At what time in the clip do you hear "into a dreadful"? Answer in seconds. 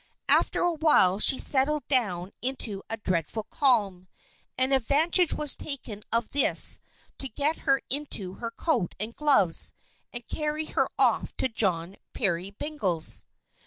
2.41-3.43